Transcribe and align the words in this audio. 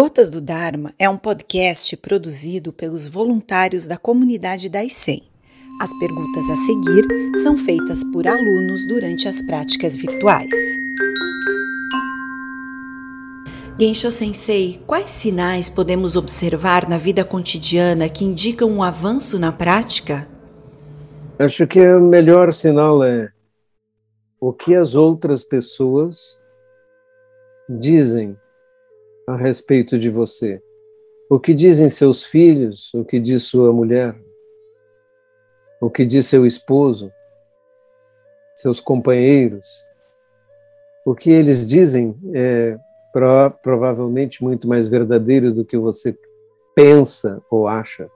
Gotas 0.00 0.30
do 0.30 0.40
Dharma 0.40 0.94
é 0.96 1.10
um 1.10 1.16
podcast 1.16 1.96
produzido 1.96 2.72
pelos 2.72 3.08
voluntários 3.08 3.84
da 3.88 3.96
comunidade 3.96 4.68
da 4.68 4.84
ICEM. 4.84 5.24
As 5.80 5.92
perguntas 5.98 6.48
a 6.48 6.54
seguir 6.54 7.04
são 7.42 7.56
feitas 7.56 8.04
por 8.12 8.28
alunos 8.28 8.86
durante 8.86 9.26
as 9.26 9.42
práticas 9.42 9.96
virtuais. 9.96 10.54
Gensho 13.76 14.08
Sensei, 14.12 14.80
quais 14.86 15.10
sinais 15.10 15.68
podemos 15.68 16.14
observar 16.14 16.88
na 16.88 16.96
vida 16.96 17.24
cotidiana 17.24 18.08
que 18.08 18.24
indicam 18.24 18.70
um 18.70 18.84
avanço 18.84 19.36
na 19.36 19.50
prática? 19.50 20.28
Acho 21.40 21.66
que 21.66 21.80
o 21.80 22.00
melhor 22.00 22.52
sinal 22.52 23.02
é 23.02 23.32
o 24.38 24.52
que 24.52 24.76
as 24.76 24.94
outras 24.94 25.42
pessoas 25.42 26.40
dizem 27.68 28.38
a 29.28 29.36
respeito 29.36 29.98
de 29.98 30.08
você? 30.08 30.62
O 31.28 31.38
que 31.38 31.52
dizem 31.52 31.90
seus 31.90 32.24
filhos? 32.24 32.92
O 32.94 33.04
que 33.04 33.20
diz 33.20 33.42
sua 33.42 33.70
mulher? 33.74 34.16
O 35.82 35.90
que 35.90 36.06
diz 36.06 36.24
seu 36.24 36.46
esposo? 36.46 37.12
Seus 38.56 38.80
companheiros? 38.80 39.68
O 41.04 41.14
que 41.14 41.30
eles 41.30 41.68
dizem 41.68 42.18
é 42.34 42.78
pro, 43.12 43.50
provavelmente 43.62 44.42
muito 44.42 44.66
mais 44.66 44.88
verdadeiro 44.88 45.52
do 45.52 45.62
que 45.62 45.76
você 45.76 46.16
pensa 46.74 47.42
ou 47.50 47.68
acha. 47.68 48.10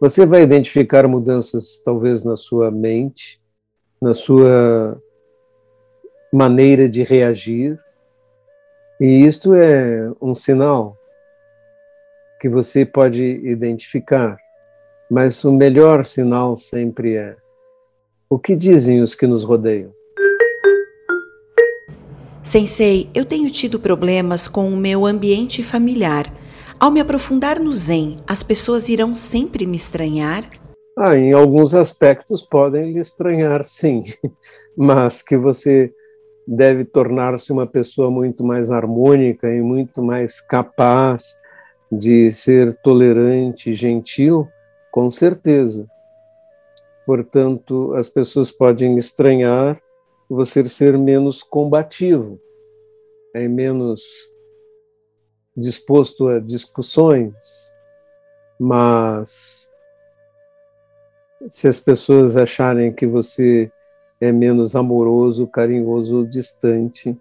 Você 0.00 0.26
vai 0.26 0.42
identificar 0.42 1.06
mudanças, 1.06 1.80
talvez, 1.84 2.24
na 2.24 2.36
sua 2.36 2.68
mente, 2.72 3.40
na 4.00 4.12
sua 4.12 5.00
maneira 6.32 6.88
de 6.88 7.04
reagir, 7.04 7.78
e 9.02 9.26
isto 9.26 9.52
é 9.52 10.12
um 10.20 10.32
sinal 10.32 10.96
que 12.40 12.48
você 12.48 12.86
pode 12.86 13.20
identificar, 13.20 14.38
mas 15.10 15.42
o 15.42 15.50
melhor 15.50 16.04
sinal 16.04 16.56
sempre 16.56 17.16
é 17.16 17.34
o 18.30 18.38
que 18.38 18.54
dizem 18.54 19.02
os 19.02 19.16
que 19.16 19.26
nos 19.26 19.42
rodeiam. 19.42 19.92
Sensei, 22.44 23.10
eu 23.12 23.24
tenho 23.24 23.50
tido 23.50 23.80
problemas 23.80 24.46
com 24.46 24.68
o 24.68 24.76
meu 24.76 25.04
ambiente 25.04 25.64
familiar. 25.64 26.32
Ao 26.78 26.88
me 26.88 27.00
aprofundar 27.00 27.58
no 27.58 27.72
Zen, 27.72 28.18
as 28.24 28.44
pessoas 28.44 28.88
irão 28.88 29.12
sempre 29.12 29.66
me 29.66 29.76
estranhar? 29.76 30.48
Ah, 30.96 31.16
em 31.16 31.32
alguns 31.32 31.74
aspectos 31.74 32.40
podem 32.40 32.92
lhe 32.92 33.00
estranhar, 33.00 33.64
sim, 33.64 34.04
mas 34.78 35.22
que 35.22 35.36
você 35.36 35.92
deve 36.46 36.84
tornar-se 36.84 37.52
uma 37.52 37.66
pessoa 37.66 38.10
muito 38.10 38.44
mais 38.44 38.70
harmônica 38.70 39.48
e 39.48 39.60
muito 39.60 40.02
mais 40.02 40.40
capaz 40.40 41.36
de 41.90 42.32
ser 42.32 42.74
tolerante 42.82 43.74
gentil, 43.74 44.48
com 44.90 45.10
certeza. 45.10 45.88
Portanto, 47.04 47.94
as 47.94 48.08
pessoas 48.08 48.50
podem 48.50 48.96
estranhar 48.96 49.80
você 50.28 50.66
ser 50.66 50.96
menos 50.96 51.42
combativo, 51.42 52.40
é 53.34 53.46
menos 53.46 54.02
disposto 55.56 56.28
a 56.28 56.38
discussões, 56.38 57.34
mas 58.58 59.68
se 61.50 61.68
as 61.68 61.80
pessoas 61.80 62.36
acharem 62.36 62.92
que 62.92 63.06
você 63.06 63.70
é 64.22 64.30
menos 64.30 64.76
amoroso, 64.76 65.48
carinhoso, 65.48 66.24
distante 66.24 67.18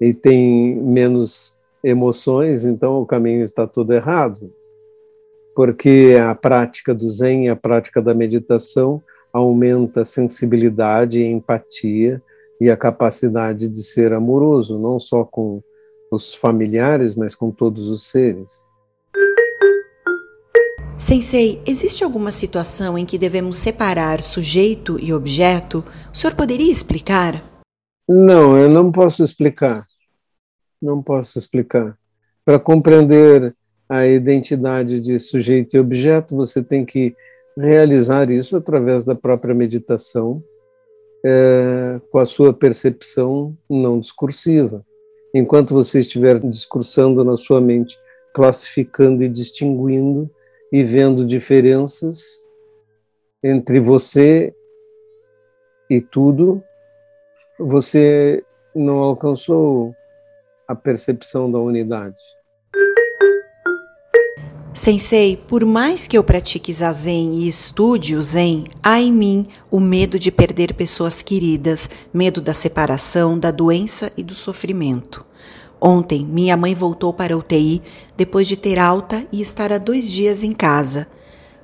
e 0.00 0.14
tem 0.14 0.76
menos 0.76 1.56
emoções, 1.82 2.64
então 2.64 3.02
o 3.02 3.06
caminho 3.06 3.44
está 3.44 3.66
todo 3.66 3.92
errado. 3.92 4.54
Porque 5.52 6.16
a 6.20 6.32
prática 6.36 6.94
do 6.94 7.08
Zen, 7.08 7.48
a 7.48 7.56
prática 7.56 8.00
da 8.00 8.14
meditação, 8.14 9.02
aumenta 9.32 10.02
a 10.02 10.04
sensibilidade, 10.04 11.20
a 11.20 11.26
empatia 11.26 12.22
e 12.60 12.70
a 12.70 12.76
capacidade 12.76 13.68
de 13.68 13.82
ser 13.82 14.12
amoroso, 14.12 14.78
não 14.78 15.00
só 15.00 15.24
com 15.24 15.60
os 16.08 16.32
familiares, 16.32 17.16
mas 17.16 17.34
com 17.34 17.50
todos 17.50 17.90
os 17.90 18.04
seres. 18.06 18.64
Sensei, 20.98 21.62
existe 21.64 22.02
alguma 22.02 22.32
situação 22.32 22.98
em 22.98 23.06
que 23.06 23.16
devemos 23.16 23.56
separar 23.56 24.20
sujeito 24.20 24.98
e 25.00 25.12
objeto? 25.12 25.84
O 26.12 26.16
senhor 26.16 26.34
poderia 26.34 26.70
explicar? 26.70 27.40
Não, 28.08 28.58
eu 28.58 28.68
não 28.68 28.90
posso 28.90 29.22
explicar. 29.22 29.84
Não 30.82 31.00
posso 31.00 31.38
explicar. 31.38 31.96
Para 32.44 32.58
compreender 32.58 33.54
a 33.88 34.04
identidade 34.08 35.00
de 35.00 35.20
sujeito 35.20 35.76
e 35.76 35.80
objeto, 35.80 36.34
você 36.34 36.64
tem 36.64 36.84
que 36.84 37.14
realizar 37.56 38.28
isso 38.28 38.56
através 38.56 39.04
da 39.04 39.14
própria 39.14 39.54
meditação, 39.54 40.42
é, 41.24 42.00
com 42.10 42.18
a 42.18 42.26
sua 42.26 42.52
percepção 42.52 43.56
não 43.70 44.00
discursiva. 44.00 44.84
Enquanto 45.32 45.74
você 45.74 46.00
estiver 46.00 46.40
discursando 46.40 47.22
na 47.22 47.36
sua 47.36 47.60
mente, 47.60 47.96
classificando 48.34 49.22
e 49.22 49.28
distinguindo, 49.28 50.28
e 50.72 50.82
vendo 50.82 51.24
diferenças 51.24 52.44
entre 53.42 53.80
você 53.80 54.54
e 55.90 56.00
tudo, 56.00 56.62
você 57.58 58.44
não 58.74 58.98
alcançou 58.98 59.94
a 60.66 60.74
percepção 60.74 61.50
da 61.50 61.58
unidade. 61.58 62.16
Sensei, 64.74 65.36
por 65.36 65.64
mais 65.64 66.06
que 66.06 66.16
eu 66.16 66.22
pratique 66.22 66.72
zazen 66.72 67.34
e 67.34 67.48
estude 67.48 68.14
o 68.14 68.22
zen, 68.22 68.68
há 68.80 69.00
em 69.00 69.12
mim 69.12 69.46
o 69.72 69.80
medo 69.80 70.18
de 70.18 70.30
perder 70.30 70.72
pessoas 70.74 71.20
queridas, 71.20 71.90
medo 72.14 72.40
da 72.40 72.54
separação, 72.54 73.36
da 73.36 73.50
doença 73.50 74.12
e 74.16 74.22
do 74.22 74.34
sofrimento. 74.34 75.26
Ontem, 75.80 76.24
minha 76.26 76.56
mãe 76.56 76.74
voltou 76.74 77.12
para 77.12 77.34
a 77.34 77.36
UTI 77.36 77.80
depois 78.16 78.48
de 78.48 78.56
ter 78.56 78.78
alta 78.78 79.24
e 79.32 79.40
estar 79.40 79.72
há 79.72 79.78
dois 79.78 80.10
dias 80.10 80.42
em 80.42 80.52
casa. 80.52 81.06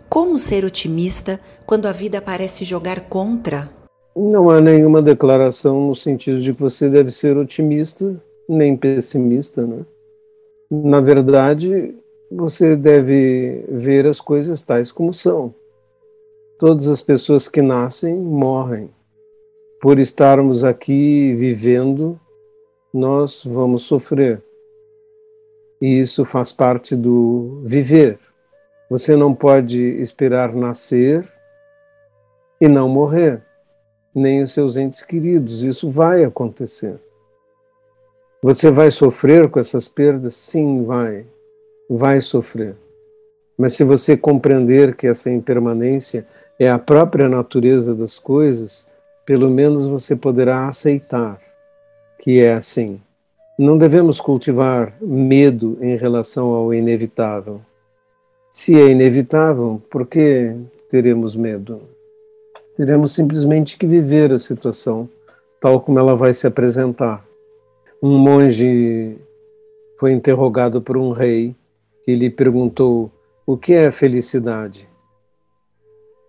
Como 0.09 0.39
ser 0.39 0.65
otimista 0.65 1.41
quando 1.67 1.87
a 1.87 1.93
vida 1.93 2.23
parece 2.23 2.65
jogar 2.65 3.09
contra? 3.09 3.69
Não 4.17 4.49
há 4.49 4.61
nenhuma 4.61 5.03
declaração 5.03 5.89
no 5.89 5.97
sentido 5.97 6.41
de 6.41 6.55
que 6.55 6.61
você 6.61 6.89
deve 6.89 7.11
ser 7.11 7.37
otimista 7.37 8.15
nem 8.49 8.77
pessimista, 8.77 9.67
né? 9.67 9.85
Na 10.71 11.01
verdade, 11.01 11.95
você 12.31 12.77
deve 12.77 13.65
ver 13.69 14.07
as 14.07 14.21
coisas 14.21 14.63
tais 14.63 14.93
como 14.93 15.13
são. 15.13 15.53
Todas 16.59 16.87
as 16.87 17.03
pessoas 17.03 17.49
que 17.49 17.61
nascem 17.61 18.15
morrem. 18.15 18.91
Por 19.81 19.99
estarmos 19.99 20.65
aqui 20.65 21.35
vivendo, 21.35 22.19
nós 22.94 23.43
vamos 23.44 23.82
sofrer. 23.82 24.41
E 25.82 25.99
isso 25.99 26.25
faz 26.25 26.53
parte 26.53 26.94
do 26.94 27.60
viver. 27.65 28.21
Você 28.88 29.16
não 29.16 29.34
pode 29.34 29.82
esperar 30.00 30.55
nascer 30.55 31.28
e 32.60 32.69
não 32.69 32.88
morrer, 32.88 33.43
nem 34.15 34.43
os 34.43 34.53
seus 34.53 34.77
entes 34.77 35.03
queridos. 35.03 35.65
Isso 35.65 35.91
vai 35.91 36.22
acontecer. 36.22 36.94
Você 38.41 38.71
vai 38.71 38.93
sofrer 38.93 39.50
com 39.50 39.59
essas 39.59 39.88
perdas? 39.88 40.37
Sim, 40.37 40.84
vai. 40.84 41.26
Vai 41.91 42.21
sofrer. 42.21 42.76
Mas 43.59 43.75
se 43.75 43.82
você 43.82 44.16
compreender 44.16 44.94
que 44.94 45.09
essa 45.09 45.28
impermanência 45.28 46.25
é 46.61 46.71
a 46.71 46.78
própria 46.78 47.28
natureza 47.28 47.93
das 47.93 48.21
coisas, 48.21 48.87
pelo 49.26 49.50
menos 49.50 49.88
você 49.88 50.15
poderá 50.15 50.69
aceitar 50.69 51.41
que 52.25 52.41
é 52.41 52.55
assim. 52.55 52.99
Não 53.59 53.77
devemos 53.77 54.19
cultivar 54.19 54.97
medo 54.99 55.77
em 55.83 55.95
relação 55.95 56.55
ao 56.55 56.73
inevitável. 56.73 57.61
Se 58.50 58.75
é 58.75 58.88
inevitável, 58.88 59.82
por 59.91 60.06
que 60.06 60.56
teremos 60.88 61.37
medo? 61.37 61.82
Teremos 62.79 63.12
simplesmente 63.12 63.76
que 63.76 63.87
viver 63.87 64.32
a 64.32 64.38
situação 64.38 65.06
tal 65.61 65.82
como 65.82 65.99
ela 65.99 66.15
vai 66.15 66.32
se 66.32 66.47
apresentar. 66.47 67.23
Um 68.03 68.17
monge 68.17 69.19
foi 69.99 70.12
interrogado 70.12 70.81
por 70.81 70.97
um 70.97 71.11
rei 71.11 71.55
que 72.05 72.15
lhe 72.15 72.31
perguntou 72.31 73.12
o 73.44 73.55
que 73.55 73.75
é 73.75 73.91
felicidade. 73.91 74.88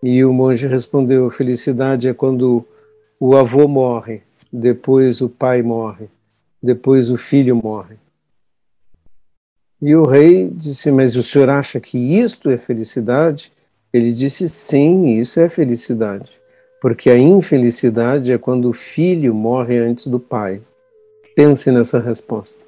E 0.03 0.25
o 0.25 0.33
monge 0.33 0.68
respondeu: 0.68 1.30
felicidade 1.30 2.09
é 2.09 2.13
quando 2.13 2.65
o 3.18 3.33
avô 3.33 3.65
morre 3.65 4.24
depois 4.57 5.19
o 5.19 5.28
pai 5.28 5.62
morre, 5.62 6.07
depois 6.63 7.12
o 7.12 7.18
filho 7.18 7.56
morre. 7.56 7.98
E 9.81 9.94
o 9.96 10.06
rei 10.06 10.50
disse: 10.50 10.90
Mas 10.92 11.16
o 11.16 11.24
senhor 11.24 11.50
acha 11.50 11.80
que 11.80 11.98
isto 11.98 12.50
é 12.50 12.57
felicidade? 12.57 13.52
Ele 13.92 14.13
disse: 14.13 14.48
Sim, 14.48 15.19
isso 15.19 15.40
é 15.40 15.50
felicidade. 15.50 16.31
Porque 16.81 17.10
a 17.10 17.18
infelicidade 17.18 18.31
é 18.31 18.38
quando 18.38 18.69
o 18.69 18.74
filho 18.74 19.34
morre 19.34 19.78
antes 19.78 20.07
do 20.07 20.19
pai. 20.19 20.62
Pense 21.36 21.69
nessa 21.69 22.00
resposta. 22.00 22.66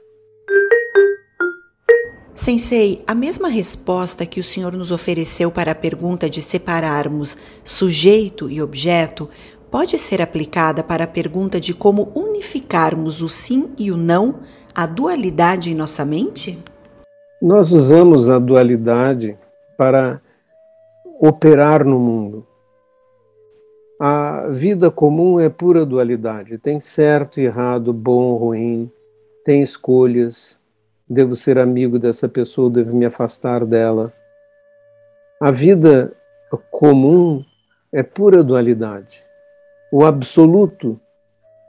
Sensei, 2.38 3.01
a 3.07 3.16
mesma 3.16 3.48
resposta 3.48 4.24
que 4.24 4.39
o 4.39 4.44
senhor 4.44 4.72
nos 4.74 4.92
ofereceu 4.92 5.50
para 5.50 5.72
a 5.72 5.75
pergunta 5.75 6.30
de 6.30 6.39
separarmos 6.39 7.36
sujeito 7.63 8.48
e 8.48 8.62
objeto 8.62 9.28
pode 9.69 9.97
ser 9.97 10.21
aplicada 10.21 10.83
para 10.83 11.03
a 11.03 11.07
pergunta 11.07 11.59
de 11.59 11.73
como 11.73 12.11
unificarmos 12.15 13.21
o 13.21 13.29
sim 13.29 13.71
e 13.77 13.91
o 13.91 13.97
não, 13.97 14.39
a 14.73 14.85
dualidade 14.85 15.69
em 15.69 15.75
nossa 15.75 16.05
mente? 16.05 16.57
Nós 17.41 17.71
usamos 17.71 18.29
a 18.29 18.39
dualidade 18.39 19.37
para 19.77 20.21
operar 21.19 21.83
no 21.85 21.99
mundo. 21.99 22.45
A 23.99 24.47
vida 24.51 24.91
comum 24.91 25.39
é 25.39 25.49
pura 25.49 25.85
dualidade, 25.85 26.57
tem 26.57 26.79
certo 26.79 27.39
errado, 27.39 27.91
bom, 27.91 28.35
ruim, 28.35 28.91
tem 29.43 29.61
escolhas, 29.61 30.59
devo 31.09 31.35
ser 31.35 31.57
amigo 31.57 31.97
dessa 31.97 32.29
pessoa, 32.29 32.69
devo 32.69 32.95
me 32.95 33.05
afastar 33.05 33.65
dela. 33.65 34.13
A 35.41 35.49
vida 35.49 36.13
comum 36.69 37.43
é 37.91 38.03
pura 38.03 38.43
dualidade. 38.43 39.26
O 39.92 40.04
absoluto 40.04 41.00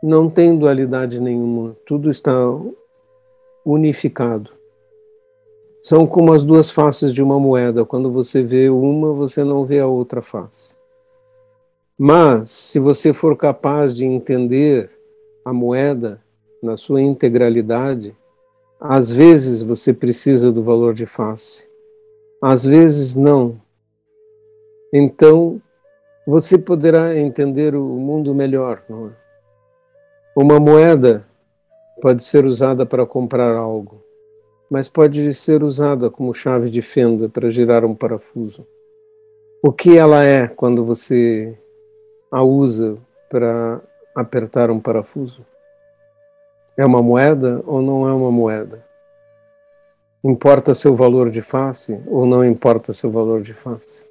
não 0.02 0.28
tem 0.28 0.56
dualidade 0.58 1.20
nenhuma, 1.20 1.76
tudo 1.86 2.10
está 2.10 2.32
unificado. 3.64 4.50
São 5.80 6.06
como 6.06 6.32
as 6.32 6.42
duas 6.42 6.70
faces 6.70 7.12
de 7.12 7.22
uma 7.22 7.38
moeda, 7.38 7.84
quando 7.84 8.10
você 8.10 8.42
vê 8.42 8.68
uma, 8.68 9.12
você 9.12 9.44
não 9.44 9.64
vê 9.64 9.78
a 9.78 9.86
outra 9.86 10.20
face. 10.20 10.76
Mas, 11.96 12.50
se 12.50 12.78
você 12.78 13.12
for 13.12 13.36
capaz 13.36 13.94
de 13.94 14.04
entender 14.04 14.90
a 15.44 15.52
moeda 15.52 16.20
na 16.62 16.76
sua 16.76 17.00
integralidade, 17.00 18.14
às 18.80 19.12
vezes 19.12 19.62
você 19.62 19.92
precisa 19.92 20.52
do 20.52 20.62
valor 20.62 20.94
de 20.94 21.06
face, 21.06 21.68
às 22.42 22.64
vezes 22.64 23.16
não. 23.16 23.60
Então, 24.92 25.60
você 26.28 26.58
poderá 26.58 27.16
entender 27.16 27.74
o 27.74 27.82
mundo 27.82 28.34
melhor. 28.34 28.82
É? 28.90 29.10
Uma 30.36 30.60
moeda 30.60 31.24
pode 32.02 32.22
ser 32.22 32.44
usada 32.44 32.84
para 32.84 33.06
comprar 33.06 33.56
algo, 33.56 34.04
mas 34.70 34.90
pode 34.90 35.32
ser 35.32 35.64
usada 35.64 36.10
como 36.10 36.34
chave 36.34 36.68
de 36.68 36.82
fenda 36.82 37.30
para 37.30 37.48
girar 37.48 37.82
um 37.82 37.94
parafuso. 37.94 38.66
O 39.62 39.72
que 39.72 39.96
ela 39.96 40.22
é 40.22 40.46
quando 40.46 40.84
você 40.84 41.56
a 42.30 42.42
usa 42.42 42.98
para 43.30 43.80
apertar 44.14 44.70
um 44.70 44.78
parafuso? 44.78 45.46
É 46.76 46.84
uma 46.84 47.02
moeda 47.02 47.62
ou 47.66 47.80
não 47.80 48.06
é 48.06 48.12
uma 48.12 48.30
moeda? 48.30 48.84
Importa 50.22 50.74
seu 50.74 50.94
valor 50.94 51.30
de 51.30 51.40
face 51.40 51.98
ou 52.06 52.26
não 52.26 52.44
importa 52.44 52.92
seu 52.92 53.10
valor 53.10 53.40
de 53.40 53.54
face? 53.54 54.04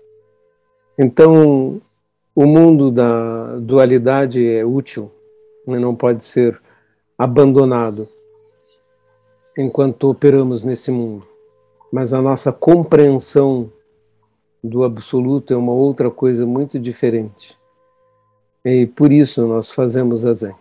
Então, 0.97 1.79
o 2.37 2.45
mundo 2.45 2.91
da 2.91 3.57
dualidade 3.57 4.45
é 4.45 4.63
útil, 4.63 5.11
né? 5.65 5.79
não 5.79 5.95
pode 5.95 6.23
ser 6.23 6.61
abandonado 7.17 8.07
enquanto 9.57 10.07
operamos 10.07 10.61
nesse 10.61 10.91
mundo. 10.91 11.25
Mas 11.91 12.13
a 12.13 12.21
nossa 12.21 12.51
compreensão 12.51 13.73
do 14.63 14.83
absoluto 14.83 15.51
é 15.51 15.57
uma 15.57 15.71
outra 15.71 16.11
coisa 16.11 16.45
muito 16.45 16.77
diferente. 16.77 17.57
E 18.63 18.85
por 18.85 19.11
isso 19.11 19.47
nós 19.47 19.71
fazemos 19.71 20.23
a 20.23 20.33
Zen. 20.33 20.53